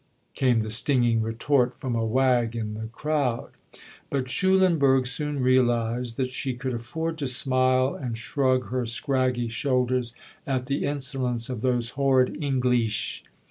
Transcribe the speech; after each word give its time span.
came 0.33 0.61
the 0.61 0.71
stinging 0.71 1.21
retort 1.21 1.77
from 1.77 1.93
a 1.93 2.03
wag 2.03 2.55
in 2.55 2.73
the 2.73 2.87
crowd. 2.87 3.51
But 4.09 4.29
Schulenburg 4.31 5.05
soon 5.05 5.41
realised 5.43 6.17
that 6.17 6.31
she 6.31 6.55
could 6.55 6.73
afford 6.73 7.19
to 7.19 7.27
smile 7.27 7.93
and 7.93 8.17
shrug 8.17 8.69
her 8.71 8.87
scraggy 8.87 9.47
shoulders 9.47 10.15
at 10.47 10.65
the 10.65 10.85
insolence 10.85 11.49
of 11.51 11.61
those 11.61 11.91
"horrid 11.91 12.35
Engleesh." 12.41 13.21